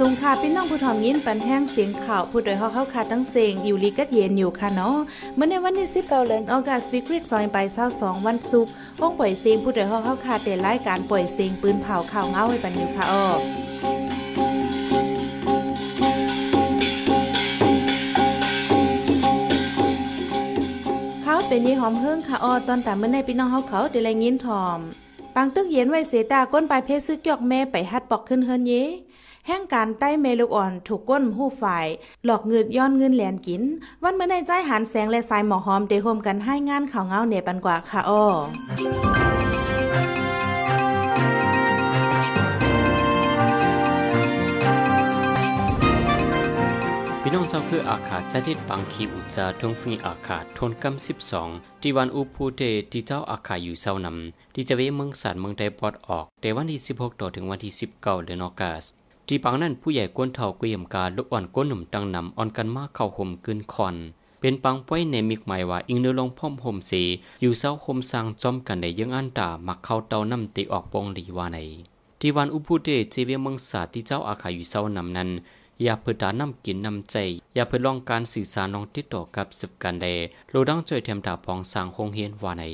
[0.10, 4.96] งค่ะพี่น้องผู้ถ่อมยินปันแห้งเสียงข่าวผู้โดยเฮาเข้าขาดตั้งเสียงอยู่ลีกัดเย็นอยู่ค่ะเนาะ
[5.34, 7.58] เมื่อในวันที่10เกาเดือนออกัสวิกฤตซอยไป
[7.92, 13.26] 22วันศุกร์ห้องปล่อยเสียงผู้โดยเฮาเข้าขาดเดรายการปล่อยเสียงปืนเผาข่าวเงาไว้ปันอยู่ค่ะอ้อ
[21.22, 24.78] เขาเป็นยี่หอมเฮิงค่ะออตอนตามเมื่อในพี่น้องเฮาเขาเดลัยยินทอม
[25.34, 28.74] ปังตึกเย็นไว้เสตาก้นปลายเพชรซึกยอกแม่ไปฮัดปอกขึ้นเฮิรนเย
[29.46, 31.86] แห่งการใต้เมลูกอ่อนถูกก้นหู้ฝ่าย
[32.24, 33.62] หลอกเงินย้อนเงินแหลนกิน
[34.02, 38.24] วันเมื่อในใจหันแสงและสายหมอหอมเดโฮมกันให้งานข่าวเงาเนปันกว่าค่ะอ้อ
[47.22, 51.48] พี่น้องเจ้าคืออาคาจะทิดปังคีอุจาทงฟีอาคาทนกำสิบสอง
[51.82, 58.82] ที่วันอุปูเตที่เจ้าอาคาอยู่เศร้านำที่จะเวเมืองสัตว์เมืองไดปอดออกในวันที่สิบหกต่อถึงวันที่สิบเก้าเดือนอากาศ
[59.26, 63.96] ที่ปังนั้นผู้ใหญ่ก้นเท่ากุยมกาลุกอ่อนก้นหนุ่มตังนำอ่อนกันมากเข้าห่มกึนคอน
[64.40, 67.02] เป็นปังป้อยในมิกหมายว่าอิงเนื้อลงพ่อมห่มสี
[67.42, 71.58] อยู่เศร้าห่มสร้างจอมกันในยังอันตามักเข้าเตาน้ำตีออกปองลีวาใน
[72.20, 75.30] ที่วันอุปูเตเจเวเมืองสัตว์ที่เจ้าอาคายอยู่เศร้านำนั้น
[75.82, 77.16] อย่าเพื่อดานำกินนำใจ
[77.54, 80.06] อย่าเพื่อลองการสื่อสารน้องติดต่อกับสืบกันใด
[80.50, 82.64] โลดังจ่วยเทมดาปองสร้างคงเฮียนวาใน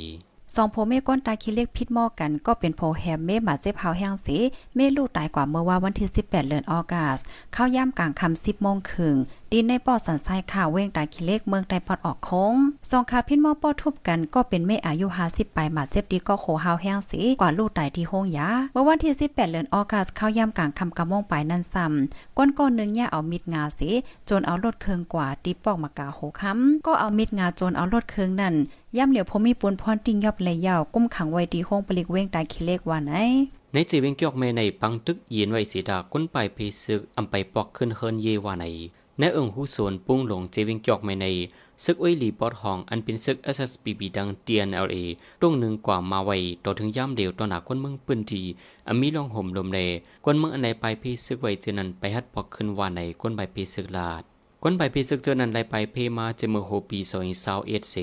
[0.56, 4.36] สองโพเมก้นตายคิเล็กพิษหม้อกันก็เป็นโพแฮมเมหมาเจ็บเฮาแห้งสี
[4.74, 7.20] เมลูกตายกว่าเมื่อว่าวันที่ 18 เดือนออกัส
[7.52, 9.16] เข้าย่ำกลางคำ10โมงครึ่ง
[9.52, 12.54] ดินในปอสันไซข่าวเว้งตายคิเล็กเมืองไตปอดออกโค้ง
[12.90, 23.88] สองคาพิษหม้อป้อทุบกันก็เป็นเมอายุ50ปลายหมาเจ็บดีก็โคเฮาแห้งสีกว่าลูกตายที่ห้องยาเมื่อวันที่18เดือนออกัสเข้าย่ำกลางคำกะมงปลายนั่นซ้ำก้นก้อนนึงเนี่ยเอามิดงาสี
[24.28, 28.54] จนเอารถเคืองกว่าตีปอกมากาโหค้ำก็เอามิดงาจนเอารถเคืองนั่น
[28.96, 33.12] ย่ำเหลียวพมีปูนพรติงยับเลยยาวกุ้มขังไว้ดีห้องปลิกเว้งตายคิเล็กว่าไหน
[33.72, 38.66] ในจีเวงเกียกเมในปังตึกเย็นไว้สีดาก้นไปเพซึกอำไปปอกขึ้นเฮินเยว่าใน
[39.22, 41.26] ในเอิงหูสวนปุ้งหลงเจเวงเกียกเมใน
[41.84, 44.96] ซึกอ้ยหลีปอดห้องอันเป็นซึก SSPB ดัง TNLA
[45.40, 48.42] ตรงหนึ่งกว่ามาไว้ต่อถึงย่ำเดียวต่อหนาคนเมืองปืนที
[48.86, 49.80] อมีลองห่มลมเล
[50.24, 54.22] คนเมืองอันไหนไปเพซึกไว้เจนันไปฮัดปอกขึ้นว่าในคนไปเพซึกลาด
[54.62, 57.94] คนไปเพซึกเจนันไลไปเพมาเจเมโฮปีซอยซาวเอสเซ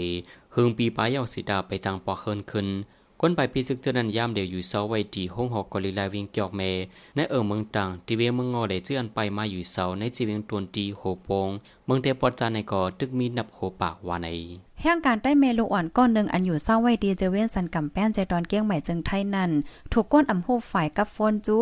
[0.56, 2.68] หึงปีปลายเอาสีดาไปจังปอเคินขึ้น
[3.22, 6.62] คนไปปีซึกเจนันยามเดียวอยู่เสาไว้ดีห้องหอกกอลิลาวิงเกียวเม
[7.16, 11.50] ในเอ่อเมืองต่างที่เวียงเมืองงอได้เจื่อนไปมาอยู่เสาในจีเวียงตวนตีโหโปง
[11.86, 14.28] เมืองเตปอดจานในก่อตึกมีนับโหปากวาใน
[14.84, 19.52] แห่งการใต้เมลูอ่อนก้อนหนึ่งอันอยู่เศร้าไว้ดีเจเว้นสันกำแป้นใจตอนเกี้ยงใหม่จึงไทยนั่น
[19.92, 21.58] ถูกก้นอำโหฝ่ายกับฟอนจู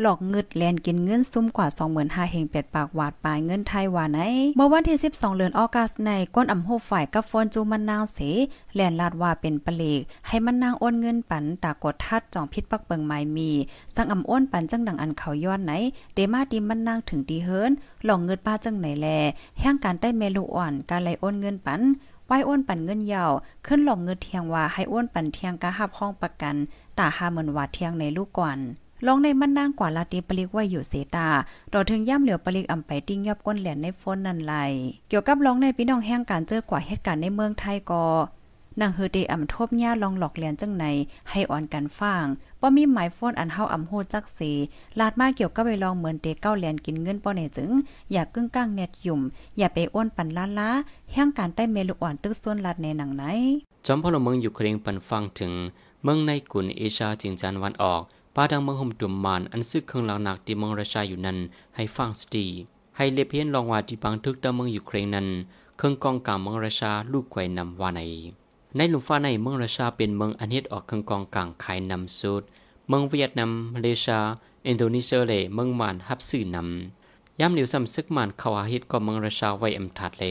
[0.00, 1.66] หลอกเงิดแลนกินเงินซุ่มกว่า
[1.98, 4.18] 25,000เฮงเป็ดปากหวาดปลายเงินไทยว่าไหน
[4.56, 8.18] เมื่อวันที่ 12 เดือนออกัสในก้นอำโหฝ่ายกับฟอนจูมันนางเส
[8.74, 13.50] แลนลาดว่าเป็นปเลก ให้มันนางโอนเงินปันตากดทัดจ่องพิษปักเปิงไม้มี
[13.94, 15.72] สังอำอ้นปันจังดังอันเขาย้อนไหน
[16.14, 17.70] เดมาดีมันนางถึงดีเฮิรน
[18.04, 19.06] หลอกเงินป้าจังไหนแล
[19.60, 21.82] แห่งการได้เมลูอ่อนการไหลโอนเงินปัน
[22.32, 23.32] ไว้อ้วนปันเงินยาว
[23.66, 26.54] ขึ้นหลอกเงินเทียงว่าให้อ้วนปันเทียงกะหับห้องประกัน
[26.98, 28.58] ตาหาเหมือนว่าเทียงในลูกก่อน
[29.06, 31.28] ลองในมันนางกว่าลาตีปลิกไว้อยู่เสตา
[31.72, 34.54] ดอถึงย่ำเหลียวปลิกอำไปติ้งยับก้นแหลนในฝนนันไหล
[35.08, 38.04] เกี่ยวกับลองในพี่น้องแห่งการเจอกว่าเหตุการณ์ในเมืองไทยก็
[38.80, 40.84] นางเฮเดอำทบหญ้าลองหลอกเลียนจังไหน
[41.30, 42.24] ให้อ่อนกันฟัง
[42.60, 44.40] บ่มีหมายโฟนอันเฮาอำโหจักเส
[45.00, 47.70] ลาดมาเกี่ยวกับไปลองเหมือนเตเก้าแลนกินเงินป้อเนจึง
[48.12, 49.20] อย่ากึ่งก้างเน็ตยุ่ม
[49.58, 50.70] อย่าไปอ้วนปันล้าล้า
[51.12, 53.24] แห่งการใต้เมลูอ่อนตึกส่วนลาดในหนังไหน
[53.86, 55.52] จอมพลเมืองอยู่เครงปันฟังถึง
[56.04, 58.00] เมืองในกุนเอเชียจิงจันวันออก
[58.34, 61.38] ป้าดังเมืองห่มดุมมานอันซึกเครื่องลางหนักที่เมืองราชาอยู่นั้น
[61.76, 62.46] ให้ฟังสตี
[62.96, 65.26] ให้เลเพียนลองว่าที่ปังทึกตะเมืองอยู่เครงนั้น
[65.76, 68.00] เครื่องกองกลางเมืองราชาลูกไข่นำว่าใน
[68.76, 72.42] ในหลุมฟ้าในเมืองราชาเป็นเมืองอันเฮ็ดออกเครื่องกองกลางขายนำสุด
[72.88, 74.22] เมืองเวียดนามมาเลเซีย
[74.68, 80.24] อินโดนีเซียเลเมืองมานฮับสื่อนำย่ำเหลียวซ้ำซึกมันเขาอาฮิตก็เมืองราชาไว้อำทัดเล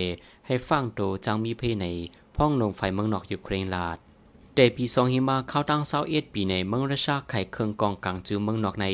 [0.47, 1.85] ให้ฟังโตจังมีเพใน
[2.35, 3.97] พ้องลงไฟเมืองนอกอยู่เครงลาด
[4.55, 8.85] แต่ปีสองหิมาเข้าตั้งเศร้าเอ็ดปีในเมืองราชาไข่เครื่องกองกลางจือเมืองนอกใน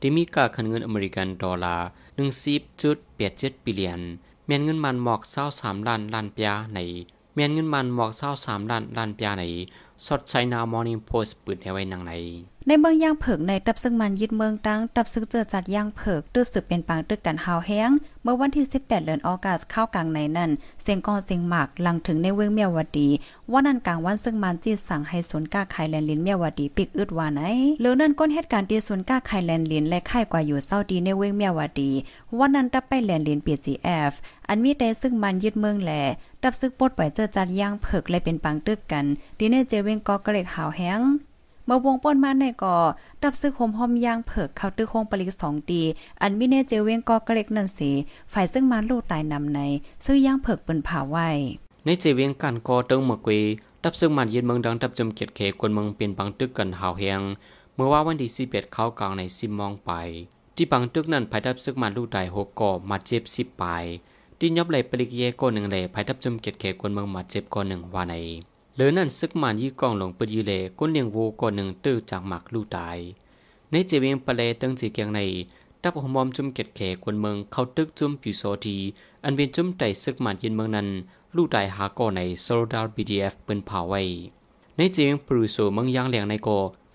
[0.00, 1.86] ที่มีกาคันเงินอเมริกันดอลลาร์
[2.16, 4.02] หนึ่งสิบจุดแปดเจ็ดบิลเลียน
[4.46, 6.78] เมียนเงินมันหมอกเศร้าสามล้านล้านปียใน
[7.34, 9.44] เมียนเงินมันหมอกเศร้าสามดันดันปียาใน
[10.06, 12.12] สดใช้นาวมอร์นิ่งโพสต์ปืนให้ไว้นางใน
[12.68, 17.90] ในเมืองย่างเผิกในตับซึ่งมันยึดเมืองตั้งตับซึ่งเจอจัดย่างเผิกตื้อสืบเป็นปางตึกกันหาวแห้ง
[18.22, 20.50] เมื่อวันที่ 18 เดือนออกัสเข้ากลางในนั้น
[20.82, 23.08] เสียงกอเสียงหมากลังถึงในเวงเมียวดี
[23.52, 27.40] ว่านั่นกลางวันซึ่งมันจีสั่งให้ศูนย์ก้าไข่แลนลินเมียวดีปิกอึดว่าไหน
[27.80, 31.90] หรือนั่นก้นเหตุการณ์ที่ศูนย์ก้าไข่แลนลินและไข่กว่าอยู่เศร้าดีในเวงเมียวดี
[32.38, 34.12] ว่านั่นตับไปแลนลิน PGF
[34.48, 36.02] อันมีแต่ซึ่งมันยึดเมืองแหล่
[36.42, 39.04] ตับซึกปดปล่อยเจอจัดย่างเผิกเลยเป็นปางตึกกัน
[39.38, 41.00] ดีเนเจเวงกอกระเล็กหาวแห้ง
[41.66, 42.76] เมื่อวงป้นมาในก่อ
[43.22, 45.80] ดับซึกโฮมหอมยางเผิกเข้าตึกโคงปลิก2ตี
[46.22, 47.90] อันมิเนเจเวงก็กเล็กนั่นสิ
[48.32, 49.60] ฝ่ายซึ่งมาลูกตายนำใน
[50.04, 51.28] ซื้อยางเผิกเปิ้นผ่าไว้
[51.84, 53.40] ในเจเวียงกันก็ตึงเมื่อกวี
[53.82, 57.20] ดับซึ่งมันยืนเมืองดังดับจมเกียรติเขกวนเมืองเป็นบางตึกกันหาวแหง
[57.74, 59.90] เมื่อว่าวันที่11เอ็ดเข้ากลางในซิมมองไป
[60.56, 63.84] ที่บางตึกนั้นภายดับซึ่งมันลูกตายหกก่อมาเจ็บ10ปลาย
[64.38, 68.14] ที่ยอบไหลปลิกเยโกหนึ่งเลยภายดับจมเกียรติเขกวนเมืองมาเจ็บก่อหนึ่งว่าใน
[68.74, 72.98] เหลือนั่นซึกมันยี่กองหลงปืนยีเลก้นเลียงโวก่อนหนึ่งตื้อจากหมักลูกตาย
[73.70, 75.20] ในเจเวียงปะเลตึงสีเกียงใน
[75.82, 78.76] ดับหมอมจุ่มเกตแขกวนเมืองเข้าตึกจุ่มผิวโซที
[79.24, 80.88] อันเป็นจุ่มไตซึกมันยินเมืองนั้น
[81.36, 84.02] ลูกตายหาก่อในโซลดาร์บีดีเอฟเป็นเผาไว้
[84.76, 86.48] ในเจเวียงปรูโซเมืองยางแหลงในโก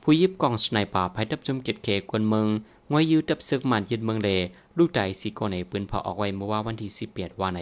[0.04, 2.48] ผู้ยิบกองสไนป่าภายดับจุ่มเกตแขกวนเมือง
[2.92, 4.30] งวยยืดดับซึกมันยินเมืองเล
[4.78, 7.62] ลูกตายสีก่อในปืนเผาออกไว้เมื่อว่าวันที่18วันใน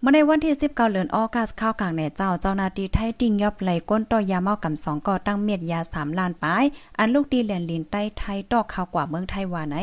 [0.00, 6.64] เมื่อในวันที่19เดือนออกัสข้าวกลางแหน่เจ้าเจ้านาทีไทยติ่งยอบไหลก้นต่อยาเมากำสองก่อตั้งเม็ดยา3ล้านปลาย
[6.98, 9.76] อันลูกดีแลนลินใต้ไทยตอกข้าวกว่าเมืองไทยว่าไหน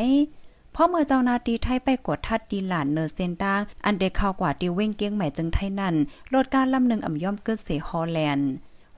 [0.74, 5.94] พราะเมื่อเจ้านาทีไทยไปกดทัดดีหลานเนอร์เซนตางอันเด็กข้าวกว่าตีเว้งเกี้ยงใหม่จึงไทยนั่น
[6.34, 8.50] ลดการลำหนึ่งอ่ำย่อมเกิดเสฮอลแลนด์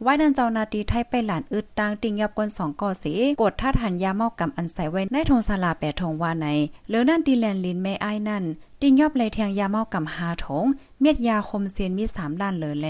[0.02, 3.12] ไว้นันเจ้านาทีไทยไปหลานอึดตังติงยับกวนสองก่อสี
[3.42, 6.46] กดท่าทันยาเมากำอันใส่ไว้ในทงสลาแปดทงว่าไหน
[6.88, 8.44] เหลือนั่นดีแลนลินไม่อ้ายนั่น
[8.80, 10.64] ติงยอบเลยแทงยาเมากำหาถง
[11.00, 12.88] เม็ดยาคมเซียนมีสามด้านเหลือแล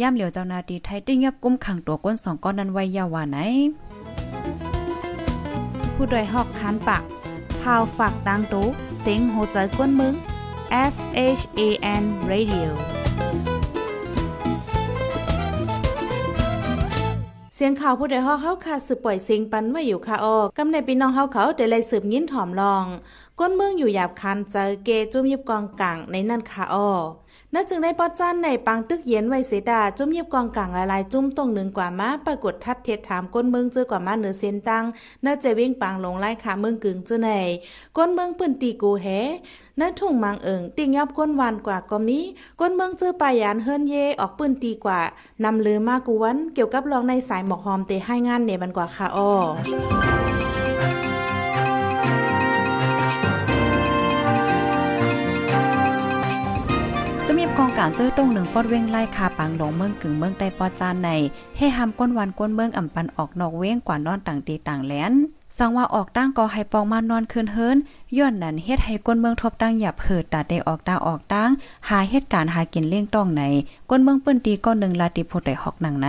[0.00, 3.38] ย่ำเหลียวเจ้านาทีไทยติงยอบกุ้มขังตัวก้นสองก้อนนั้นไว้ยาว่าไหน
[5.94, 7.02] ผู้โดยหอกคันปาก
[7.60, 8.66] พาวฝากดังตู้
[8.98, 10.14] เสียงโหใจกวนมึง
[10.92, 10.96] S
[11.38, 11.60] H A
[12.00, 12.68] N Radio
[17.58, 22.84] เสียงข่าวผู้ใดฮอกเขาคาสืบปล่อยเสียงปันไว้อยู่ค่ะออกกำในพี่น้องเฮาเขาได้เลยสืบยินถ่อมลอง
[23.38, 26.90] ก้นเมืองอยู่หยาบคันเจอเกจุ่มยิบกองกลางในนั่นค่ะออ
[27.54, 34.84] น่าจึงได้ปอดจ้านในปังตึกเย็นไว้เสดาจุ่มยิบกองกลางหลายๆ จุ่มตรงหนึ่งกว่ามาปรากฏทัดเทียดถามก้นเมืองเจอกว่ามาเหนือเส้นตัง
[35.24, 37.30] น่าจะวิ่งปังลงไล่ขาเมืองกึ่งเจอใน
[37.96, 39.06] ก้นเมืองปืนตีกูแฮ
[39.80, 42.18] น่าทุ่งมังเอิงติงยับก้นวานกว่าก็มี
[42.60, 45.00] ก้นเมืองเจอปายานเฮิรนเยออกปืนตีกว่า
[45.44, 49.30] นำลือมากูวันเกี่ยวกับรองในสายหมอกหอมเตะให้งานเนบันกว่าค่ะอ้อ
[57.66, 61.10] องการเจ้อตรงหนึ่งปอดเว้งไล่คาปังหลงเมืองกึ่งเมืองใต้ปอจานใน
[61.56, 65.12] ให้หำก้นวันก้นเมืองอ่ำปันออกนอกเว้งกว่านอนต่างตีต่างแหลน
[65.58, 67.76] สังว่าออกตั้งก็ให้ปองมานอนคืนเฮิรน
[68.16, 71.50] ย้อนนั้นเฮ็ดให้ก้นเมืองทบตั้งหยับเหิดตาได้ออกตาออกตั้ง
[71.88, 73.42] หาเหตุการณ์หากินเลี้ยงต้องไหน
[73.90, 76.08] ก้นเมืองปื้นตีก้อนหนึ่งลาติโพได้หอกหนังไหน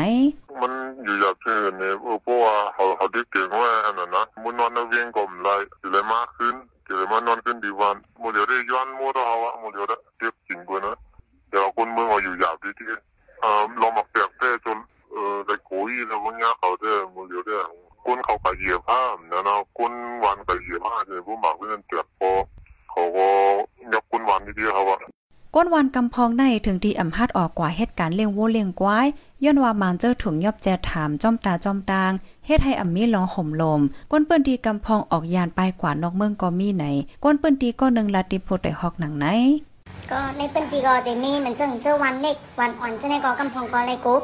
[0.62, 0.71] มัน
[1.04, 1.94] อยู่หยับเชิญเนี่ย
[2.24, 5.50] เพราะว่าเขาเขาได้เก่งว่าอันนั้นนะมุนนอนนเวียงก็ไม่ไร
[5.81, 6.56] จะเลยมากขึ้น
[6.88, 10.95] จะเลยมานอนขึ้นดีวันมูเดียวได้ย้อนมัวเขาอะมูเดียวได้เจ็บจริงกว่านะ
[11.50, 12.88] เดี๋ยวคนเมืองเขาอยู่หยาบดีที่
[13.42, 14.78] เออลองมาเปรียบเทียบจน
[15.12, 17.56] เออได้กุยแล้วมันยาเขาได้มูเดียวได้
[18.06, 19.02] คนเขาก็เหยียบผ้า
[19.32, 19.92] นะนะคน
[20.24, 22.32] วันก็เหยียบผ้าเลยผู้หมักเพื่อนเจ็บพอ
[22.92, 23.28] เขาก็
[23.94, 24.98] ยับคนวันดีๆเขาว่า
[25.56, 29.08] ก้นวันกำพองในถึงที่อ่ำฮัดออกกว่าเหตุการณ์เลี้ยงวัวเลี้ยงควาย
[29.44, 32.12] ย้อนว่ามานเจอถุงยอบแจถามจ้อมตาจ้อมตาง
[32.46, 36.86] เฮ็ดให้อ่ำมีร้องห่มลม ก้นเปิ้นดีกำพองออกยานไปกว่านอกเมืองก็มีไหน
[37.24, 39.26] ก้นเปิ้นดีก็นึงลาติโพได้ฮอกหนังไหน
[40.12, 44.16] ก็ในเป็นตีก็เดมีเหมือนเจิงเจอวันเล็กวันอ่อนจะในก็กำพองก็เลยกู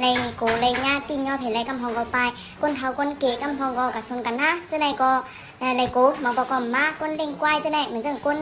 [0.00, 0.04] ใน
[0.40, 2.18] กูเลยญาติยอเห็นไรกำพองก็ไป
[2.60, 5.10] ก้นเท้าก้นเก๋กำพองก็กับซุนกันนะจะในก็
[5.76, 8.38] ในกูมังปอกมาก้นเด้งกวายจะในเหมือนเจิงก้น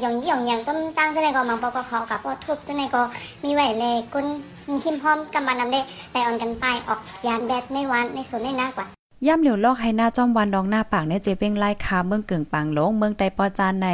[0.00, 3.02] หยองยี่หยองหยางต้มตั้งจะในก็มังปอกเขากับปอทุบจะในก็
[3.42, 4.26] มีไหวเลยก้น
[4.70, 5.80] มีคิมพร้อมกำบันนำได้
[6.12, 13.88] ไปอ่อนกันไปออกยานแบดในวันในสวนในนากว่า ย่ำเหลียวลอกให้หน้าจอมวันดองหน้าปากในเจเป้งไล่คาเมืองเกิงปางหลงเมืองไตปอจานใน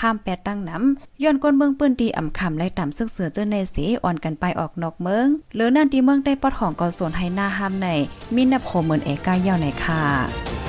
[0.00, 7.88] ห้ามแปดตั้งน้ำย้อนก้นเมืองปืนดีอ่ำคำไล่ต่ำซึกเสือเจ้าในสีอ่อนกันไปออกนอกเมืองหรือนั่นที่เมืองไตปอดของกอส่วนให้หน้าห้ามใน
[8.34, 10.61] มินบโคเหมือนเอกาเย่าในค่ะ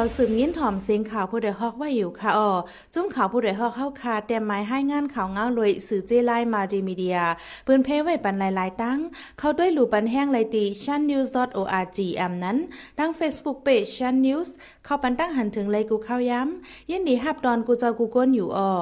[0.00, 2.50] เขาสืบยินถ่อมเสียงข่าวผู้ใดฮอกไว้อยู่ค่ะอ๋อ
[2.94, 7.18] จุ้มข่าวผู้ใดฮอกเข้าคาแต่ไม้ให้งานข่าวเงาลยสื่อเจไลมาดีมีเดีย
[7.66, 8.98] ปืนเพไว้ปันหลายๆตั้ง
[9.38, 12.56] เขาด้วยหลู่ปันแห้งไลตี channnews.org อำนั้น
[12.98, 14.48] ดัง Facebook page chan news
[14.84, 18.72] เข้าปันตั้งหันถึงเลยกูเข้าย้ำยินดีฮับดอนกูเจ้ากูก้นอยู่อ๋อ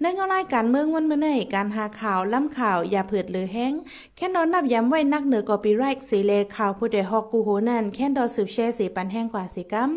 [0.00, 3.72] ในเงาไล่การเมืองวันเมื่อไหร่การหาข่าวล้ำข่าวอย่าเผือดหรือแห้ง
[4.16, 9.92] แค่นอนนับย้ำไว้นักเหนือกอปีไรค์สีเลข่าวผู้ใดฮอกกูโหนั่นแค่ดอสืบแช่สีปันแห้งกว่าสีกัม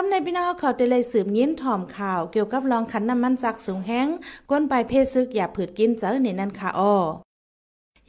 [0.00, 4.08] กำในพี่น้องเขาได้เลยสืบยิ้นถ่อมข่าว เกี่ยวกับรองขันน้ำมันจากสูงแห้ง
[4.50, 6.94] ก้นใบเพศซึกอย่าผืดกินเจอในนั้นค่ะอ้อ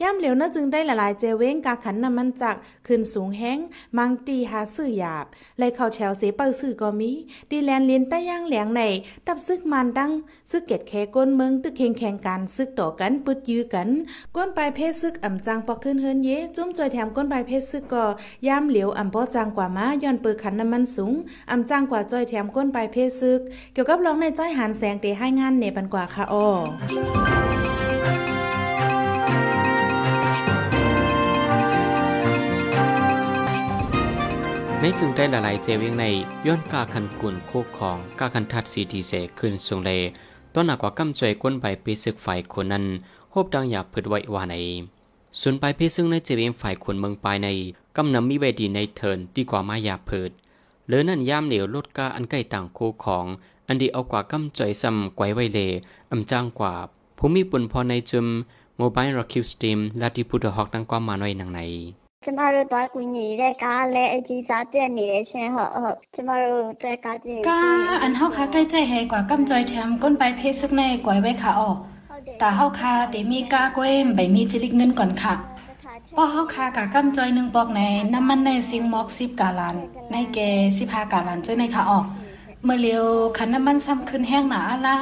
[0.02, 3.58] ย่ำเหลวน่าจึงได้ละลายเจเว้งกาขันน้ำมันจักขึ้นสูงแห้ง
[3.98, 5.26] มังตีหาซื้อหยาบ
[5.58, 7.10] ไล่เข้าแถวเสเปิลซื้อก็มี
[7.50, 8.82] ดีแลนเลียนใต้ย่างแหลงใน
[9.26, 10.10] ตับซึกมันดัง
[10.50, 13.88] ซึกเก็ดแคก้นเมืองตึกเข่งแข่งกันซึกต่อกันปึดยื้อกัน
[14.36, 18.04] ก้นปลายเพศซึกอ่ำจังปอกขึ้นเฮินเยจุ้มจอยแถมก้นปลายเพศซึกก็
[18.46, 21.12] ย่ำเหลวอ่ำป้อจังกว่ามาย้อนเปิดขันน้ำมันสูง
[21.50, 23.40] อ่ำจังกว่าจอยแถมก้นปลายเพศซึก
[23.72, 26.48] เกี่ยวกับร้องในใจหันแสงเตให้งานเนปันกว่าค่ะอ้อ
[34.82, 36.04] ในจึงได้ละลายเจวียงใน
[36.46, 39.90] ย้อนกาคันกุนโคกของกาคันทัดซีดีเซขึ้นสูงเล
[40.54, 42.84] ต้นหนักกว่ากำจอยก้นใบปีศึกฝ่ายคนนั้น
[43.30, 44.54] โฮบดังอยากพืดไว้ว่าใน
[45.40, 47.48] ส่วนไปเพซึ่งในเจวียงฝ่ายคนเมืองปลายใน
[47.96, 50.30] กำนำมีเวดีในเทินดีกว่ามาอยากเพิด
[50.86, 53.26] เหลือนั่นย่ามเหลวลดกาอันใกล้ต่างโคของ
[53.68, 55.60] อันดีเอากว่ากำจอยซ้ำไกวไวเล
[56.12, 56.74] อำจ้างกว่า
[57.18, 58.26] ภูมิปุ่นพอในจุม
[58.78, 61.62] โมบายร็อกคิวสตีมและที่พุทธฮอกดังกว่ามาหน่อยหนังใน
[62.23, 67.61] ကျမတို့သွားကူညီတဲ့ကားလည်းအကြီးစားတက်နေတယ်ရှင်ဟုတ်ဟုတ်ကျမတို့တဲ့ကားကြည့် กา
[68.01, 71.71] อันเฮาคาใกล้ใจแฮกว่ากำจอยแถมก้นไปเพซึกในกวยไว้ค่ะอ้อ
[72.39, 75.33] แต่เฮาคาเตมีกาก้วยใบมีจิลิกเงินก่อนค่ะ
[76.15, 77.81] ป้อเฮาคากะกำจอยหนึ่งปอกใน
[78.13, 79.75] น้ำมันในซิงมอกสิบกาลัน
[80.11, 80.37] ในเก
[80.77, 81.99] สิพากาลันเจ้าในค่ะอ้อ
[82.63, 83.05] เมื่อเลียว
[83.37, 84.95] คันน้ำมันซ้ำขึ้นแห้งหนาละ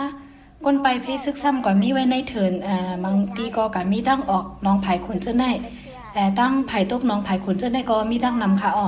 [0.65, 5.76] ก้นไปเพซึกซ้ำก่อนมีไว้ในเถินเอ่อบางทีก็กะมีตั้งออกน้องไผ่ขุนเจ้าในแ
[6.20, 8.86] ต่ตั้งไผ่ตกน้องไผ่ขุนเจ้าในก็มีตั้งนำค่ะอ้อ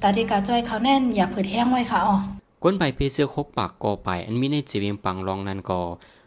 [0.00, 2.16] แต่ที่กะจ้อยเขาแน่นอย่าผืดแห้งไว้ค่ะอ้อ
[2.62, 5.82] ก้นใบเพเสื้อคกปากกอไป อันมีในจีเวียงปังรองนันกอ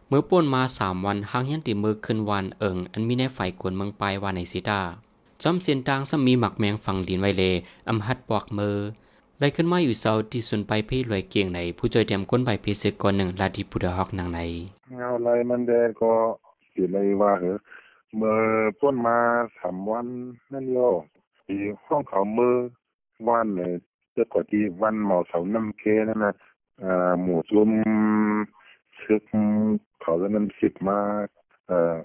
[0.07, 4.81] เมื่อป่นมาสามวันหางยันติมือขึ้นวันเอิงอันมีในไฟกวนเมืองปลายวันในสีดา
[5.41, 7.43] จอมเสียนตางสมีหมักแมงฟังดินไวเล
[7.89, 8.75] อำหัดปอกมือ
[9.39, 14.39] ไล่ขึ้นมาอยู่เสาที่สุนไปพี่รวยเกียงในผู้จอยเตรียมก้นใบเพเสื้อก่อนหนึ่งลาดิพุดฮอกนางใน
[14.97, 16.11] เงาอะไรมันแดงก็
[16.73, 17.57] สิเลยว่าเหอะ
[18.17, 18.37] เมื่อ
[18.79, 19.17] พ้นมา
[19.59, 20.07] สามวัน
[20.53, 20.79] นั่นโย
[21.45, 22.55] ที่ห้องเขาเมื่อ
[23.27, 23.71] วันเนี่ย
[24.13, 26.33] เจ้ากว่าที่วันหมอเสาน้ำเคนั่นนะ
[26.83, 27.71] อ่าหมู่ซุม
[29.03, 29.23] ซึก
[30.01, 30.99] เขาจะนั้นสิบมา
[31.67, 31.97] เอ่อ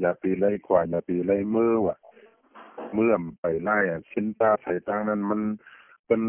[0.00, 1.96] อย่าปีไล่กว่าอย่าปีไล่เมื่อว่ะ
[2.94, 5.40] เมื่อมไปไล่อะชิ้นตาใส่ตางนั้นมัน
[6.06, 6.22] เป็น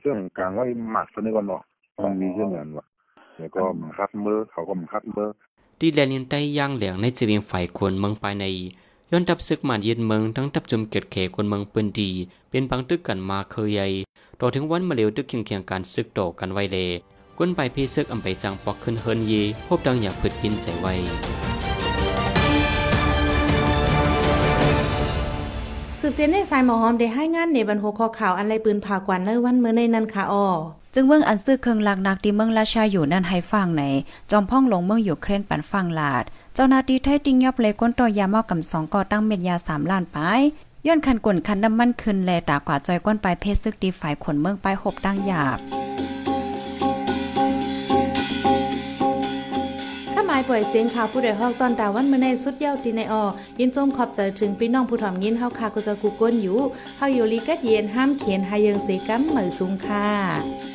[0.00, 1.62] เรื่องกลางไว้หมักซะนี่ก่อนเนาะ
[2.04, 2.86] มันมีเรื่องนั้นว่ะ
[3.38, 5.28] แล้วก็มาคัดเมื่อเขาก็มาคัดเมื่อ
[5.78, 8.44] ที่แลนินใต้ย่างเหลียงในจีเวียงไฟคนเมืองปลายใน
[9.10, 12.10] ย้อนทับซึกมาเย็นเมืองทั้งทับจุมเกิดเขคนเมืองปืนดี
[12.50, 13.86] เป็นปังตึกกันมาเคยใหญ่
[14.40, 16.78] ต่อถึงวันมาเร็วตึกเคียงเคียงการซึกโตกันไวเล
[17.38, 19.32] ก้นไปพี่ซึกอำไปจังปอกขึ้นเฮินเย
[19.66, 20.94] พบดังอยากพืดกินใจไว้
[26.00, 30.46] สืบเสียนในสายหมอหอมได้ให้งานในบรรโหคอข่าวอันไรปืนผ่ากวนเลยวันเมื่อในนันค่ะอ้อ
[30.96, 33.82] จึงเมืองอันซื้อเครื่องลักนักที่เมืองราชาอยู่นั่นให้ฟังใน
[34.30, 36.24] จอมพ่องลงเมืองอยู่เครนปันฟังลาด
[36.54, 40.18] เจ้านาที่ไทยติงยับเลยก้นต่อยาเมากำสองก่อตั้งเม็ดยาสามล้านไป
[40.86, 45.58] ย้อนคันกวนคันน้ำมันขึ้นแลตากว่าจอยก้นไปเพศซึกดีฝ่ายขนเมืองไปหบดังหยาบ
[50.12, 53.24] ข้าหมายปล่อยเสียงข่าวผู้ใดฮอกตอนตาวันเมื่อในสุดเย้าตีในออ
[53.58, 56.58] ยินจมขอบใจถึงพี่น้องผู้ถ่อมยินเฮาคาก็จะกูก้นอยู่
[56.98, 60.73] เฮาอยู่ลีกัดเย็นห้ามเขียนหายังเสกัมเหมือสูงค่ะ